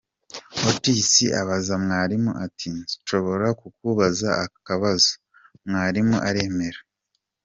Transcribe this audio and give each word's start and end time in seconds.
Otis 0.69 1.11
abaza 1.41 1.73
mwarimu 1.83 2.31
ati 2.45 2.67
”Nshobora 2.77 3.47
kukubaza 3.59 4.29
akabazo 4.45 5.11
?“Mwarimu 5.67 6.17
aremera. 6.29 6.79